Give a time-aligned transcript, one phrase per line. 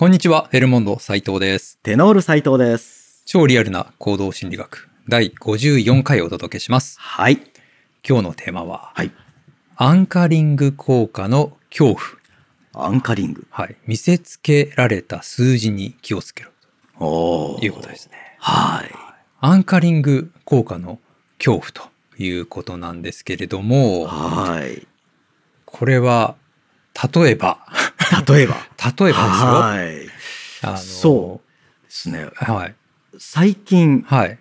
[0.00, 1.76] こんにちは、ヘルモンド斉藤です。
[1.82, 3.22] テノール斉藤です。
[3.26, 6.98] 超リアルな行動心理学第54回をお届けします。
[6.98, 7.38] はい。
[8.02, 9.12] 今日のテーマは、はい。
[9.76, 12.00] アンカリング効果の恐
[12.72, 12.86] 怖。
[12.86, 13.46] アンカリング。
[13.50, 13.76] はい。
[13.86, 16.50] 見せつけられた数字に気をつけろ
[16.98, 18.14] おということですね。
[18.38, 18.90] はい。
[19.40, 20.98] アンカリング効果の
[21.36, 21.82] 恐怖と
[22.16, 24.86] いうことなんですけれども、はい。
[25.66, 26.36] これは、
[27.14, 27.58] 例えば、
[28.26, 28.56] 例えば。
[28.98, 29.78] 例えばはい。
[29.78, 30.68] ですよ。
[30.70, 32.28] あのそうですね。
[32.34, 32.74] はい。
[33.18, 34.38] 最近、はい。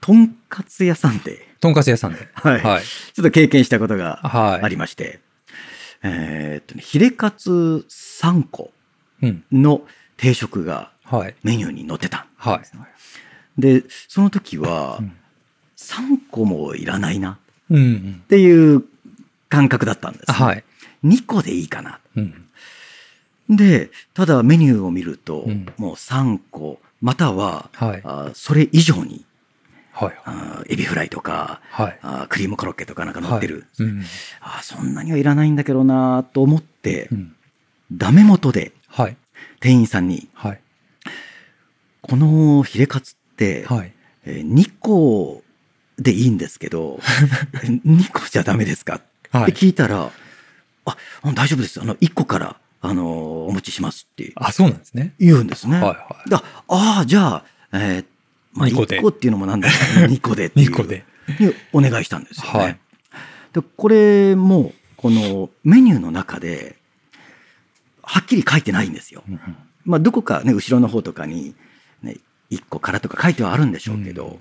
[0.00, 2.28] とんかつ屋さんで、とんかつ屋さんで。
[2.34, 2.82] はいはい。
[2.84, 4.64] ちょっと経験したことがはい。
[4.64, 5.20] ありまして、
[6.02, 8.72] えーっとね、ヒレカツ3個
[9.22, 9.44] うん。
[9.52, 9.82] の
[10.16, 11.34] 定食がはい。
[11.42, 12.26] メニューに載ってた。
[12.36, 12.62] は
[13.58, 13.60] い。
[13.60, 15.12] で、その時はう、ん
[15.76, 17.38] 3個もいらないな
[17.70, 18.26] うんうんっ。
[18.26, 18.84] ていう
[19.48, 20.34] 感覚だったんです、ね。
[20.38, 20.64] はい。
[21.04, 21.98] 2個でいいかな。
[22.16, 22.46] うん。
[23.50, 28.00] で、ただメニューを見ると、うんもう3個、または、はい。
[28.04, 29.24] あそれ以上に
[29.92, 30.14] はい。
[30.24, 31.98] あエビフライとかはい。
[32.02, 34.04] あクリームコロッケとかなんか乗ってる、はいうん。
[34.40, 37.34] あそんなにはいらないんだけどなと思って、うん。
[37.92, 39.16] ダメ元ではい。
[39.60, 40.60] 店員さんに、はい。
[42.02, 43.92] このヒレカツって、はい。
[44.24, 45.42] えー2個
[45.98, 46.98] でいいんですけど、
[47.84, 48.96] 2個じゃダメですか？
[48.96, 49.52] っはい。
[49.52, 50.10] て聞いたら、
[50.86, 51.80] あ、あ大丈夫です。
[51.80, 53.02] あの、1個から、あの、
[53.50, 55.14] お持ちしますってあ、そうなんですね。
[55.18, 55.80] 言うんですね。
[55.80, 58.04] はいはだああ、じゃあ、えー
[58.52, 60.64] まあ、二個で1個っていうのもなんだけど、 2個でってい。
[60.64, 60.70] いう。
[60.70, 61.04] 2個で。
[61.38, 62.58] にお願いしたんですよね。
[62.58, 62.78] はい
[63.52, 66.76] でこれも、このメニューの中で、
[68.00, 69.24] はっきり書いてないんですよ。
[69.28, 69.40] うん
[69.84, 71.56] まあ、どこかね、後ろの方とかに、
[72.02, 72.18] ね、
[72.52, 74.38] 1個からとか書いてはあるんでしょうけど、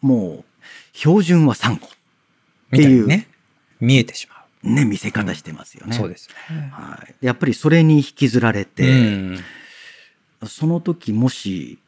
[0.00, 1.88] もう、標準は3個。
[2.70, 3.26] みたいにね。
[3.80, 5.90] 見えてしまね、見せ方してますよう。
[5.90, 5.96] ね。
[5.96, 6.70] そうですね。
[6.72, 7.26] はい。
[7.26, 9.38] やっぱりそれに引きずられて、うん。
[10.46, 11.78] その時もし、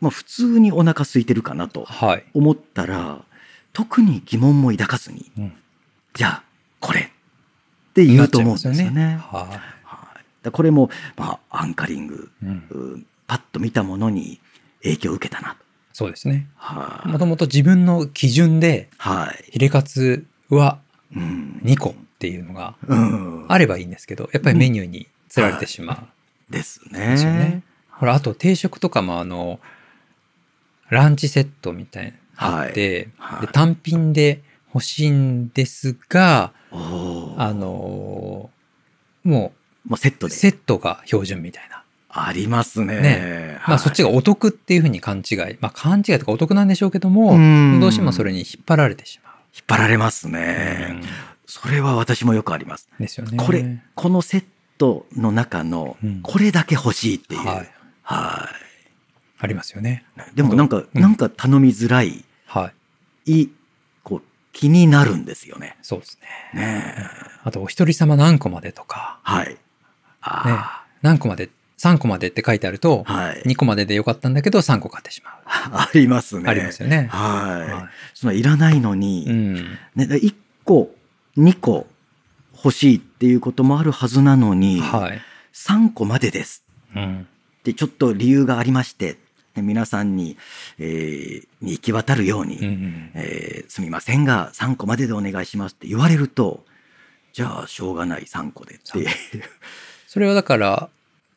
[0.00, 2.24] まあ普通にお腹空いてるかなとはい。
[2.34, 3.22] 思ったら、
[3.72, 5.52] 特に疑問も抱かずに、うん。
[6.14, 6.42] じゃあ、
[6.80, 7.04] これっ
[7.92, 8.84] て言うと思うんですよね。
[8.84, 9.50] よねははい。
[9.50, 9.62] だか
[10.44, 12.30] らこれも、まあ、アンカリング、
[13.26, 14.40] パッと見たものに
[14.82, 15.56] 影響を受けたなと。
[15.92, 16.48] そうですね。
[16.56, 17.08] はい。
[17.08, 19.50] もともと自分の基準で、はい。
[19.52, 20.78] ヒレカツは
[21.14, 21.60] うん。
[21.64, 23.46] 2個っていうのがうん。
[23.48, 26.52] あればいいんですけど、やっぱりメニューに釣られてしまう。
[26.52, 27.62] ですですよねね。。
[27.90, 29.60] ほら、あと定食とかもあの、
[30.88, 34.42] ランチセットみたいなのあって、はいはいで単品で
[34.74, 36.74] 欲しいんですが、あ
[37.54, 39.52] のーも
[39.86, 41.84] もうセットセットが標準みたいな。
[42.10, 43.00] ありますね。
[43.00, 45.38] ねまあそっちが、がお得っていうふうに勘違い。
[45.60, 49.27] まあ勘違いとかお得なんでしょうけどもうん、どうしてもそれに引っ張られてしま
[49.58, 50.30] 引っ張られますう。
[50.30, 51.02] ね。
[51.46, 52.88] それは私もよくあります。
[52.98, 53.36] うんですよね。
[53.36, 54.44] これ、このセッ
[54.78, 57.40] トの中のうん、これだけ欲しいっていう。
[57.46, 57.68] ははいい。
[59.40, 60.04] ありますよね。
[60.34, 62.72] でもなんか、うんなんか頼みづらい、は
[63.26, 63.42] い。
[63.42, 63.50] い、
[64.02, 65.76] こう、気になるんですよね。
[65.82, 66.18] そうです
[66.54, 66.60] ね。
[66.60, 67.06] ねえ。
[67.44, 69.48] あと、お一人様何個までとか、はい。
[69.50, 69.56] ね
[70.22, 73.42] あ、何個まで、3個までって書いてあると、あ、はい。
[73.46, 75.34] 2個まででよかったんだけど3個買ってしまう。
[75.46, 76.50] ありますね。
[76.50, 77.08] ありますよね。
[77.10, 77.70] はい。
[77.70, 79.30] はそのいらないのに、い。
[79.30, 79.54] うん。
[79.94, 80.34] ね、1
[80.64, 80.94] 個、
[81.36, 81.86] 2個
[82.52, 85.20] 欲しいっていうこともあるはずなのに、はい。
[85.54, 87.28] 3個までですうん。
[87.60, 89.16] ってちょっと理由がありまして、
[89.54, 90.36] ね皆さんに、
[90.78, 93.10] えーに行き渡るように、うんうん。
[93.14, 96.64] えーすみませんが3個まででお願いしますって言われると、
[97.32, 99.08] じゃあしょうがない3個でっていう。
[100.08, 100.88] それはだから、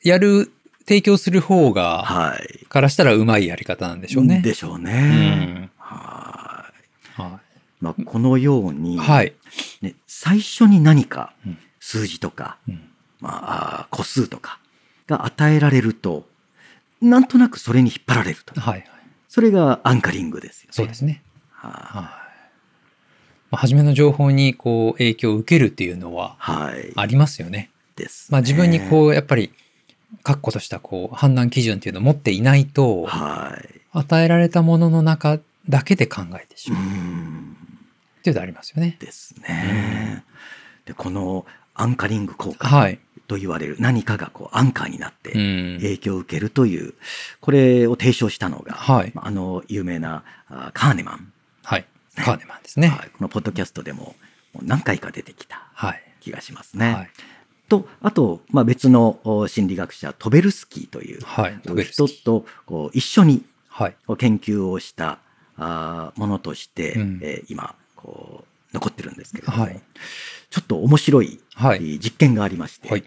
[0.04, 0.52] やる、
[0.88, 2.66] 提供する方が、はい。
[2.66, 4.42] からしたらうまいやり方なんでしょうね。
[4.42, 5.02] でしょううね。
[5.02, 5.72] ん。
[5.78, 6.72] は
[7.18, 7.22] い。
[7.22, 7.40] は
[7.80, 8.98] まあ、このように、い。
[8.98, 9.34] はい。
[9.82, 12.82] ね、最初に何かうん数字とか、うん
[13.20, 14.60] まあ個数とか
[15.08, 16.28] が与えられると、
[17.02, 18.60] なんとなくそれに引っ張られると。
[18.60, 18.74] はい。
[18.74, 18.88] はい。
[19.30, 20.70] それがアンカリングですよね。
[20.72, 21.22] そうですね。
[21.52, 22.04] ははい。
[22.04, 22.10] ま
[23.52, 26.94] あ初めの情報にこう影響を受けるっていうのははい。
[26.96, 27.70] ありますよね。
[27.96, 29.52] です、まあ自分にこうやっぱり
[30.24, 33.82] 確固としたこう判断基準っていうのを持っていないとはい。
[33.94, 37.58] 与えられたものの中だけで考えてしうまうっん。
[38.24, 38.96] ていうのありますよね。
[39.00, 40.24] ですね。
[40.86, 43.00] で、このアンカリング効果はい。
[43.28, 45.78] と言われる何かがこうアンカーになってうん。
[45.82, 46.94] 影響を受けるという、
[47.40, 49.12] これを提唱したのが、はい。
[49.16, 51.34] あの有名なあカーネマン。
[51.64, 51.86] はい。
[52.16, 52.88] カーネマンですね。
[52.90, 54.16] はい、このポッドキャストでも
[54.62, 56.04] 何回か出てきたはい。
[56.20, 56.94] 気がしますね。
[56.94, 57.10] はい。
[57.72, 61.22] と、あと、まあ、別のお心理学者、トベルスキーという
[61.84, 63.44] 人とこう一緒に
[64.18, 65.20] 研究をした
[66.18, 69.82] ものとして、うんえー今こう残ってるんですけれども、はい
[70.50, 72.00] ちょっと面白い、はい。
[72.00, 73.04] 実験がありまして、はい。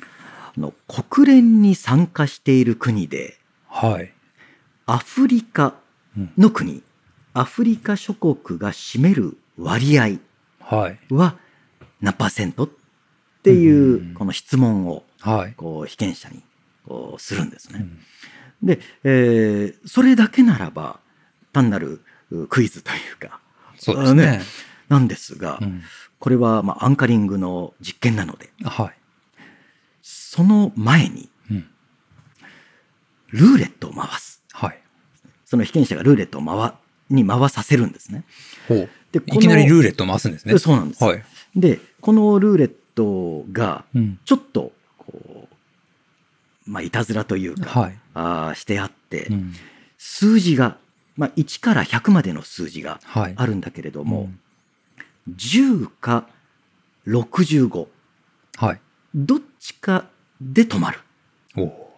[0.00, 3.38] あの国連に参加している国で、
[3.68, 4.12] はい。
[4.86, 5.74] アフリカ
[6.38, 6.82] の国、
[7.34, 10.20] アフリカ諸国が占める割合
[10.60, 10.98] はい。
[11.10, 11.36] は
[12.00, 12.70] 何パーセント？
[13.44, 15.52] っていううんこの質問をはい。
[15.54, 16.42] こう被験者に
[16.86, 17.80] こうするんですね。
[17.80, 17.98] うん
[18.62, 20.98] で、えーそれだけならば
[21.52, 22.00] 単なる
[22.30, 23.40] うクイズというか
[23.76, 24.26] そうですね。
[24.38, 24.42] ね
[24.88, 25.82] なんですが、うん
[26.18, 28.94] これはまあアンカリングの実験なのではい。
[30.00, 31.66] その前にうん
[33.28, 34.80] ルーレットを回すはい。
[35.44, 36.72] その被験者がルーレットを回
[37.10, 38.24] に回させるんですね。
[38.68, 38.88] ほう。
[39.12, 40.56] でいきなりルーレットを回すんですね。
[40.58, 41.04] そうなんです。
[41.04, 41.22] はい。
[41.54, 44.18] でこのルーレットがうん。
[44.24, 45.48] ちょっとこ
[46.66, 47.98] う、まあ、いたずらというか、はい。
[48.14, 49.52] あーしてあって、うん
[49.98, 50.76] 数字が、
[51.16, 53.34] まあ、1から100までの数字がはい。
[53.36, 54.38] あるんだけれどうも、ん
[55.34, 56.26] 10か
[57.06, 57.86] 65
[58.56, 58.80] はい。
[59.14, 60.06] どっちか
[60.40, 61.00] で止まる
[61.56, 61.94] おお。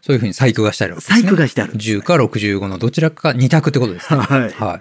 [0.00, 1.22] そういうふうに細工がしてあるわけですね。
[1.22, 4.20] 細工がしてあるね10か65のどちらか2択ってことですね。
[4.26, 4.80] はいは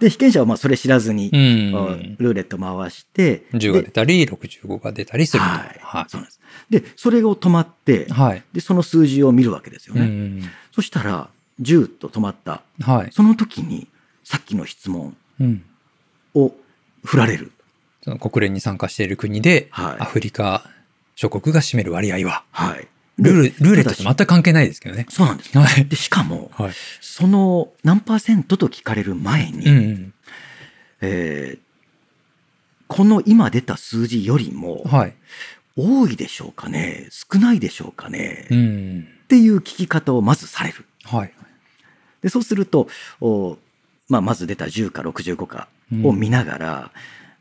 [0.00, 1.72] で被験者はまあそれ知らずに、い。
[1.72, 2.16] うあん。
[2.18, 5.48] ルーレット回して10がで出たり、65が出たりすると。
[5.48, 6.40] はいはそうなんです
[6.70, 8.12] でそれを止まってい。
[8.12, 8.42] はい。
[8.52, 10.42] でその数字を見るわけですようね、ん。
[10.72, 11.28] そしたら
[11.60, 13.08] 10と止まったはい。
[13.12, 13.88] その時に
[14.24, 15.64] さっきの質問うん。
[16.34, 16.52] を
[17.04, 17.52] 振られる。
[18.02, 20.64] その国連に参加している国で、はいアフリカ
[21.14, 22.86] 諸国が占める割合は、はい。
[23.18, 25.06] ルール、でルーレットと全く関係ないですけどね。
[25.08, 25.56] そうなんです。
[25.58, 25.86] はい。
[25.86, 26.72] で、しかも、はい。
[27.00, 30.14] その何パーセントと聞かれる前に、うん
[31.00, 31.66] えー
[32.88, 35.14] この今出た数字よりもうん。、はい。
[35.76, 37.08] 多いでしょうかね？
[37.10, 39.08] 少ないでしょうかね、っうん。
[39.28, 40.86] ていう聞き方をまずされる。
[41.04, 41.32] はい。
[42.22, 42.86] で、そうすると、
[43.20, 43.58] お
[44.08, 45.68] まあ、まず出た10か65か
[46.04, 46.90] を見ながら、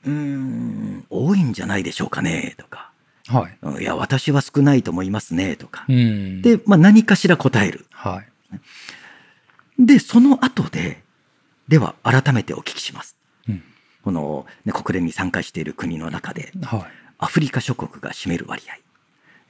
[0.04, 2.56] うーん、多いんじゃないでしょうかね？
[2.58, 2.85] とか、
[3.28, 3.58] はい。
[3.62, 5.94] うんいや、私は少ないと思いますねとかう。
[5.94, 6.42] ん。
[6.42, 7.86] で、まあ、何かしら答える。
[7.92, 8.22] は
[9.80, 9.86] い。
[9.86, 11.02] で、その後で、
[11.68, 13.18] では改めてお聞きします。
[13.50, 13.64] うん。
[14.04, 16.84] この、ね、国連に参加している国の中で、はい。
[17.18, 18.76] アフリカ諸国が占める割合、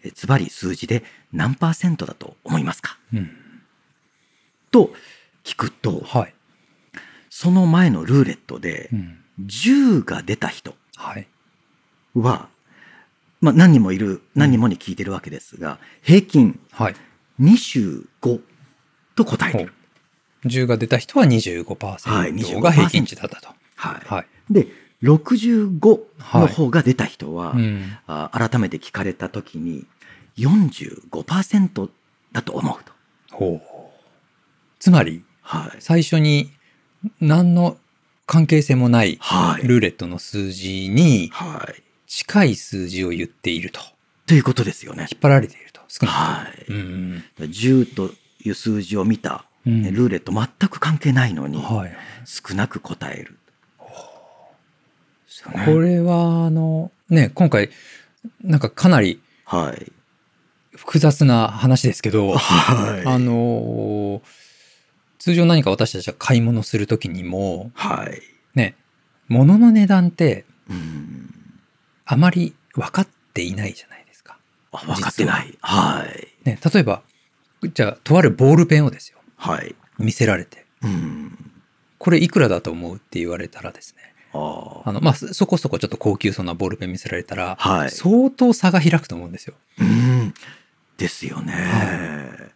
[0.03, 2.97] えズバリ数字で何パーセントだと思いますか？
[3.13, 3.31] うん。
[4.71, 4.93] と
[5.43, 6.33] 聞くと、はい。
[7.29, 9.17] その前のルーレットでう、ん。
[9.41, 11.27] 10が出た人はい。
[12.15, 12.47] は、
[13.45, 16.95] まあ何人もいる、何人もに聞いてるわけですが、平均はい。
[17.39, 18.41] 25
[19.15, 19.73] と答えてる。
[20.45, 23.49] 10が出た人ははい25%が平均値だったと。
[23.75, 24.07] はい。
[24.07, 24.25] はい。
[24.49, 24.67] で、
[25.03, 25.99] 65
[26.33, 27.97] の方が出た人は、うん。
[28.07, 29.85] あ改めて聞かれた時に
[30.37, 31.89] 45%
[32.31, 32.93] だと思うと。
[33.31, 33.61] ほう。
[34.79, 35.77] つまり、はい。
[35.79, 36.49] 最初に
[37.21, 37.77] 何の
[38.25, 39.67] 関係性もないはい。
[39.67, 41.84] ルーレットの数字にはい。
[42.07, 43.79] 近い数字を言っていると。
[44.27, 45.07] ということですよね。
[45.11, 45.81] 引っ張られていると。
[45.87, 46.79] 少なはいくとも。
[46.79, 47.23] うん。
[47.39, 48.11] 10と
[48.43, 51.95] いう数字を見た、うんねルーレット全く関係ないのに、はい。
[52.25, 53.37] 少なく答える。
[55.53, 57.69] ねこれは、あの、ね、今回、
[58.41, 59.91] なんかかなりはい。
[60.75, 63.07] 複雑な話ですけど、はい。
[63.07, 64.21] あの、
[65.19, 68.21] 通常何か私たちが買い物するときにも、はい。
[68.55, 68.75] ね、
[69.27, 70.54] 物の値段ってうん。
[72.05, 74.37] あまり分かっていないじゃないですか。
[74.71, 75.57] あ、分かってない。
[75.61, 76.47] はい。
[76.47, 77.01] ね、例えば、
[77.73, 79.75] じゃあ、とあるボールペンをですよ、はい。
[79.97, 81.51] 見せられて、うん。
[81.97, 89.55] これいくらだと思うって言われたらですね、ああの、まあ、そそこそこちょっと高級そうなボールペン見せられたら、はい相当差が開くと思うんですよ。
[89.79, 89.83] あ。
[89.83, 90.33] うん。
[90.97, 91.53] ですよね。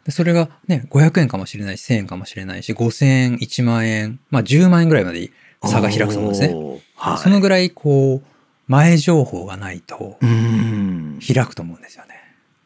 [0.05, 5.31] でそれがね、500円かもしれないし、1000円かもしれないし、5000円、1万円、まあ10万円ぐらいまで
[5.63, 6.53] 差が開くと思うんですね。
[6.95, 7.17] はい。
[7.17, 8.38] そのぐらい、こう、
[8.69, 11.19] 前情報がないとうん。
[11.25, 12.15] 開くと思うんですよね。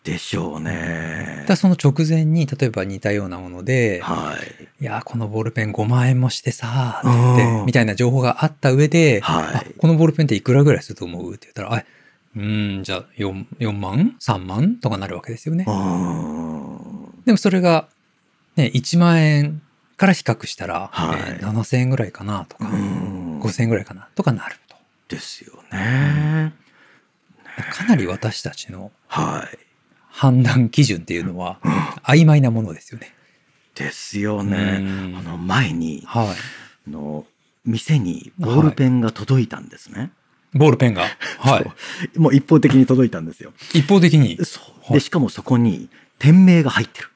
[0.03, 4.36] でしょうねだその直前に、例えば似たようなもので、は
[4.79, 4.83] い。
[4.83, 11.36] いや、このボールペン5万円もしてさ、ってみたいな情報があった上で、はいあこのボールペンっていくらぐらいすると思う？
[11.36, 11.86] って言ったら、あ
[12.36, 14.75] うーん、じゃあ 4, 4万 ?3 万？
[14.75, 15.63] とかなるわけですよね。
[15.65, 17.24] うん。
[17.24, 17.88] でもそれが、
[18.57, 19.62] ね、1万円
[19.95, 24.62] から比較したら、はいえー7000円ぐらいかなとか、うん5000円ぐらいかなとかなると。
[25.13, 26.53] ですよね。
[27.72, 29.58] かなり私たちのはい。
[30.10, 31.60] 判断基準っていうのは
[32.03, 33.13] 曖昧なものですよね。
[33.75, 34.77] ですよね。
[34.79, 36.27] うんあの前にはい。
[36.29, 36.34] あ
[36.89, 37.25] の
[37.65, 40.12] 店にボールペンが届いたんですね。
[40.53, 41.03] ボールペンが？
[41.39, 41.62] は
[42.15, 42.20] い。
[42.20, 43.53] もう一方的に届いたんですよ。
[43.74, 44.38] 一方的に？
[44.43, 44.63] そう。
[44.63, 45.89] はいでしかもそこに
[46.20, 47.10] 店名が入ってる。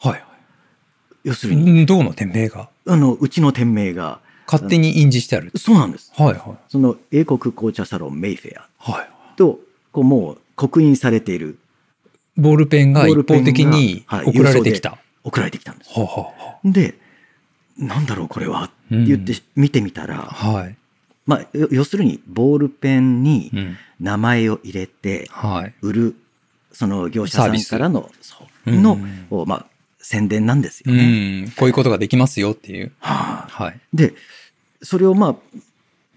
[0.00, 0.24] はい。
[1.24, 2.70] 要するに、うんどこの店名が？
[2.88, 5.52] あのうちの店名が勝手に印字してある。
[5.56, 6.12] そうなんです。
[6.14, 6.40] はいはい。
[6.68, 9.08] その英国紅茶サロンメイフェアはい。
[9.36, 9.60] と
[9.92, 11.58] こうもう刻印されている
[12.36, 14.98] ボールペンが一方的にボールペンがはい送られてきた。
[15.24, 15.90] 送られてきたんです。
[15.98, 16.04] はあ
[16.44, 16.94] はで、
[17.76, 18.64] なんだろうこれは？
[18.64, 20.76] って言って見てみたら、あはあはい。
[21.26, 23.76] まあ、よ要するにボールペンにうん。
[24.00, 25.74] 名前を入れてはい。
[25.80, 26.16] 売る、
[26.72, 28.98] その業者さんからの、そううんの、
[29.30, 29.66] おまあ、
[30.02, 31.42] 宣伝なんですようね。
[31.42, 31.50] ん。
[31.52, 32.92] こういうことができますよっていう。
[32.98, 33.80] はあはい。
[33.94, 34.14] で、
[34.82, 35.36] それをまあ、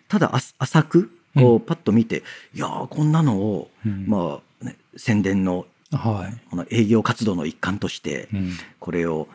[0.07, 2.23] ただあ浅く、こうう、パッと見て、
[2.53, 6.41] いやーこんなのを、うんまあ、ね、宣伝の、はい。
[6.49, 8.51] この営業活動の一環として、うん。
[8.79, 9.27] これを、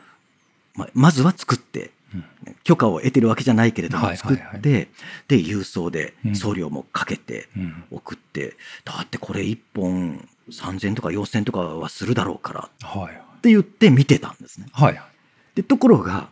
[0.74, 2.24] まあ、まずは作って、うん
[2.64, 4.88] 許可を得てるわけじゃないけれども、はい作って、
[5.28, 7.84] で、郵送でうん送料もかけてうん。
[7.90, 13.22] 送って、だってこれ1本3000とか4000とかはするだろうからっはい。
[13.40, 14.66] て言って見てたんですね。
[14.72, 15.00] はい。
[15.54, 16.28] で、ところが、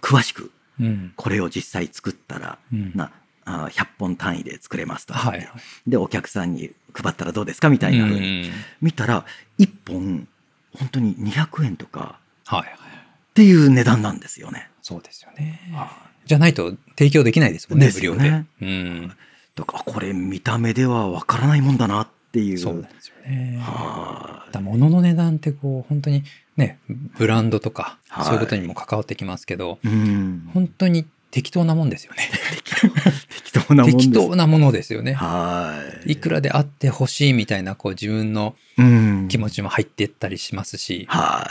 [0.00, 0.50] 詳しく
[0.80, 1.12] うん。
[1.16, 3.12] これを実際作ったら、うんな
[3.46, 5.50] あ100本単位で作れますと、はいはい。
[5.86, 8.50] で、お客さんに配ったらどうですかみたいなうん
[8.80, 9.26] 見たら、
[9.58, 10.26] 1本
[10.72, 12.18] 本当に200円とか。
[12.50, 14.70] っていう値段なんですよね。
[14.80, 15.60] そうですよね。
[16.26, 18.46] じゃないと提供できないですもんね、無料でよね。
[18.62, 19.12] うん。
[19.56, 22.58] だからこれ見た目ではわからないもんだなっていう。
[22.58, 23.58] そうなんですよね。
[23.62, 26.24] はだ物の値段ってこう本当に
[26.56, 26.78] ね
[27.16, 29.88] ブランドとかはいそういうことにも関わってきますけど、い。
[29.88, 30.50] うん。
[30.52, 32.28] 本当に適当なもんですよね。
[33.30, 34.10] 適当なもんです。
[34.10, 35.14] 適当なものですよね。
[35.14, 35.74] は
[36.06, 36.12] い。
[36.12, 39.28] いくらであってほしいみたいなこう自分のうん。
[39.28, 41.48] 気持ちも入ってったりしますし、は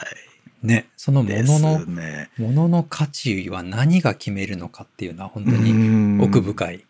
[0.62, 0.68] い。
[0.68, 2.30] ね、そのもですのの、ね。
[2.38, 6.86] ものの価値は何が決めるのかっていうのは本当にに奥深い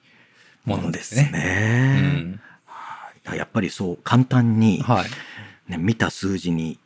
[0.66, 1.30] ものですね。
[1.32, 2.53] ねはい
[3.26, 5.10] やっぱりそう簡単に、うんはい。
[5.72, 6.78] ね、見た数字に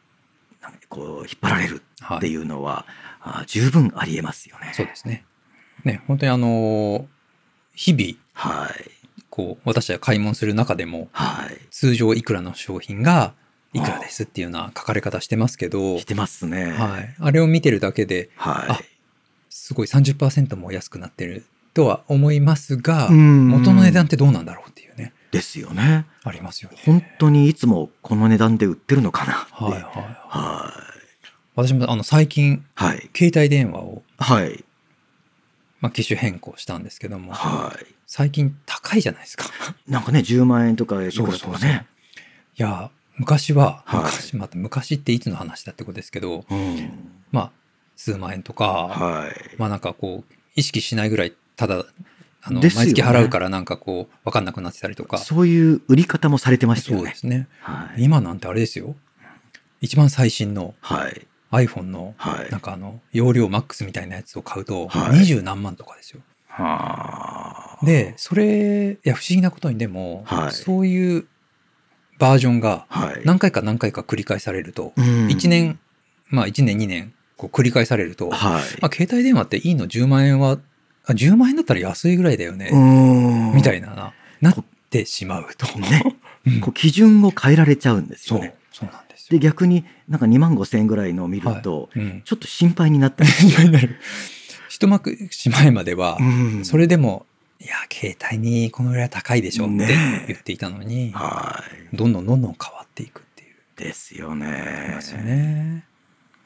[0.90, 2.86] こう引っ張られるはいっていうのは、
[3.22, 4.72] あ十分ありえますよね。
[4.74, 5.26] そうですね。
[5.84, 7.06] ね、本当にあのー
[7.74, 8.92] 日々、はい。
[9.30, 11.58] こう、私は買い物する中でも、はい。
[11.70, 13.36] 通常いくらの商品が
[13.72, 16.72] いくらですっていうような書かれ方してますけどし、てますね。
[16.72, 17.16] はい。
[17.20, 18.72] あれを見てるだけで、はい。
[18.72, 18.80] あ
[19.50, 24.70] すごい30%も安くなってるとは思いますが、うん元の値段ってどうなんだろう
[25.38, 26.06] ですよね。
[26.24, 26.78] ありますよね。
[26.86, 29.34] 本当にいつもこの値段で売ってるのかな。
[29.34, 29.92] はいはいはい。
[29.94, 30.88] はい。
[31.56, 33.10] 私もあの最近、はい。
[33.16, 34.64] 携帯電話を、はい。
[35.80, 37.86] まあ、機種変更したんですけども、はい。
[38.08, 39.46] 最近高いじゃないですか。
[39.88, 41.86] なんかね、10万円とかそうそうそうかね。
[42.58, 47.14] いや、昔は、はい昔、また昔っていつの話だってことですけど、うん。
[47.32, 47.52] まあ、
[47.96, 49.56] 数万円とか、はい。
[49.58, 51.86] まあなんかこう、意識しないぐらい、ただ、
[52.48, 57.16] あの、ね毎月払うからなんかこう、わかんなくなってたりとか、そういう売り方もされてましたよねそうで。
[57.16, 57.48] すね。
[57.62, 58.04] はい。
[58.04, 58.96] 今なんてあれですよ。
[59.82, 61.28] 一番最新のはい。
[61.52, 66.22] iPhone の、はいなんかあの、容量マックスみたいなやつを買うと、はい二十何万とかですよ。
[66.48, 67.86] はあ。
[67.86, 71.26] で、それ、いや、不思議なことにでも、はいそういう
[72.20, 73.22] バージョンがはい。
[73.26, 75.80] 何回か何回か繰り返されると、うん1年、
[76.30, 78.82] まあ1年2年、こう繰り返されると、はい。
[78.82, 80.60] まあ、携帯電話っていいの？10万円は、あ
[81.14, 85.66] 10万円だったら安いぐらいだよね、うんみたいなな、なってしまうと。
[85.80, 86.04] ね。
[86.06, 89.42] うんこう基準を変えられちゃうんですよね。、そうなんですで、よ。
[89.42, 93.30] 逆になんか2万5千円ぐらいのを見ると、はいうん、ちょっと心配になったり。
[94.70, 96.24] 一幕し前までは、う
[96.60, 97.26] んそれでも、
[97.60, 99.88] いや、携帯にこのぐらい高いでしょって
[100.28, 101.96] 言っていたのに、はい。
[101.96, 103.56] どんどんどんどん変わっていくっていう。
[103.76, 104.48] ですよね。
[104.48, 105.84] よね。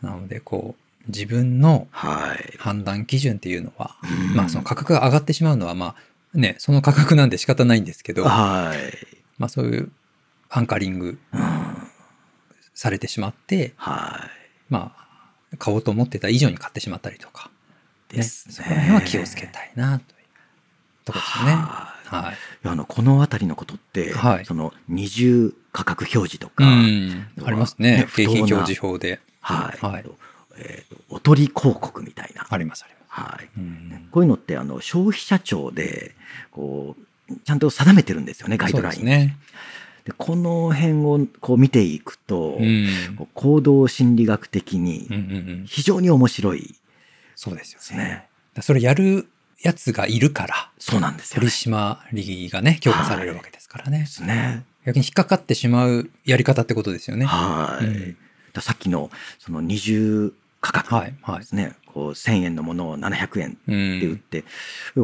[0.02, 2.58] なので、こう、自分のはい。
[2.58, 5.96] 判断基準っていうのは、うんまあその価格が上がってしまうのは、ま
[6.34, 8.78] あね、その価格なんで仕方ないんですけど、はい。
[9.38, 9.92] まあそういう
[10.50, 11.42] アンカリングうん
[12.74, 14.28] されてしまって、は
[14.70, 17.52] まあ、買おうと思ってた以上に買ってしまったりとか、
[18.12, 18.16] い。
[18.16, 18.56] ですね。
[18.56, 20.26] そこら辺は気をつけたいなという
[21.06, 21.52] ところですよね。
[21.54, 27.28] はいあの、この辺りのことって、はいその二重価格表示とか、うん。
[27.46, 28.08] ありますねね。
[28.16, 29.22] 景品表示法で。
[29.40, 29.86] はい。
[29.86, 30.06] はい
[30.58, 32.48] えーとおとり広告みたいな。
[32.50, 33.06] あります、あります。
[33.10, 33.50] はい。
[33.58, 36.16] うんこういうのって、あの、消費者庁で、
[36.52, 36.96] こ
[37.30, 39.00] う、ちゃんと定めてるんですよね、ガイそうドライン。
[39.00, 39.38] ですね。
[40.06, 42.88] でこの辺をこう見ていくと、うん。
[43.34, 45.18] 行動心理学的うんにうんう
[45.64, 45.64] ん。
[45.68, 46.76] 非常に面白い
[47.36, 47.98] そうですよですね。
[48.00, 48.10] ね。
[48.10, 49.28] だからそれやる
[49.62, 51.52] やつがいるから、そうなんですよ、取ね。
[51.52, 54.06] 締りがね、強化されるわけですからねで。
[54.08, 54.64] すね。
[54.86, 57.26] 逆に引っかかってしまうやり方ってことですよね。
[57.26, 57.86] はい。
[57.86, 58.18] うん
[58.54, 61.46] ださっきのその二重価格はい、はいで。
[61.46, 61.76] すね。
[61.86, 64.18] こう1000円のものを700円うで売っん。
[64.20, 64.44] て、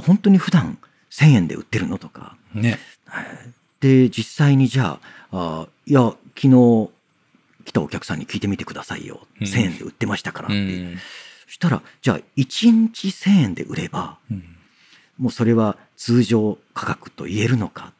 [0.05, 0.77] 本当に普段
[1.11, 2.37] 1000円で売ってるのとか。
[2.53, 2.79] ね。
[3.79, 4.99] で、実際にじゃ
[5.31, 6.01] あ、あいや、
[6.35, 6.89] 昨日
[7.65, 9.27] 来たお客さんに聞いてみてくださいよ。
[9.41, 10.57] うん1000円で売ってましたからっうて。
[10.57, 10.97] ん。
[11.47, 14.43] そしたら、じゃあ1日1000円で売れば、うん
[15.17, 17.91] もうそれは通常価格と言えるのか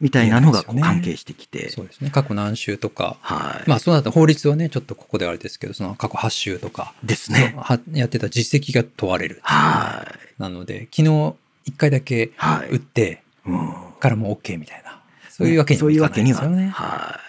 [0.00, 1.70] みたいなのが関係してきて。
[1.70, 2.10] そうですね。
[2.10, 3.68] 過去何週とか、はい。
[3.68, 7.54] まあそうなったら法律はね、ちょっとここではあれですけど、その過去8週とか、ですね。
[7.56, 9.40] はやってた実績が問われる。
[9.42, 10.06] は
[10.38, 10.42] い。
[10.42, 11.36] なので、昨日1
[11.76, 15.00] 回だけはい打って、うんからもう OK みたいな。
[15.30, 16.42] そういうわけにそういうわけには。
[16.42, 16.88] もいかないですよね。
[16.88, 17.20] は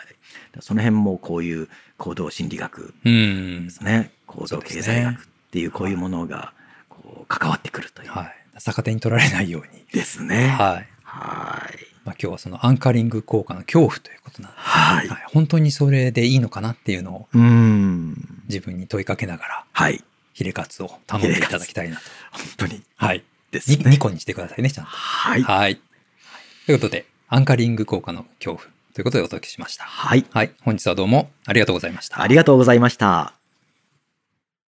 [0.56, 0.62] い。
[0.62, 3.70] その辺もこういう行動心理学うんで。
[3.72, 4.12] すね。
[4.26, 6.54] 行動経済学っていうこういうものが
[6.90, 8.12] こう関わってくるという。
[8.12, 8.36] はい。
[8.60, 9.84] 逆手に取られないように。
[9.94, 10.50] ですね。
[10.50, 10.88] はい。
[11.04, 11.89] はい。
[12.10, 15.08] まあ、今日はそのアンカリング効果の恐怖ということなんで、はい。
[15.08, 17.28] はい、本当にそれでいいのかなっていうのを。
[18.48, 20.04] 自分に問いかけながら、はい。
[20.34, 22.02] ヒレカツを頼んでいただきたいなと。
[22.32, 22.82] 本当に。
[22.96, 23.24] はい。
[23.52, 23.78] ですね。
[23.78, 24.90] 2, 個にしてくださいね、ちゃんと。
[24.90, 25.44] はい。
[25.44, 25.80] はい。
[26.66, 28.64] ということで、アンカリング効果の恐怖
[28.96, 29.84] ということでお届けしました。
[29.84, 30.26] はい。
[30.32, 30.52] はい。
[30.62, 32.24] 本日はどうもありがとうございました。
[32.24, 33.39] ありがとうございました。